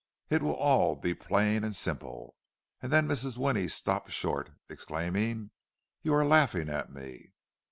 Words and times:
It 0.31 0.41
will 0.41 0.55
all 0.55 0.95
be 0.95 1.13
plain 1.13 1.63
and 1.63 1.75
simple—" 1.75 2.35
and 2.81 2.91
then 2.91 3.07
Mrs. 3.07 3.37
Winnie 3.37 3.67
stopped 3.67 4.09
short, 4.09 4.49
exclaiming, 4.67 5.51
"You 6.01 6.15
are 6.15 6.25
laughing 6.25 6.69
at 6.69 6.91
me!" 6.91 7.33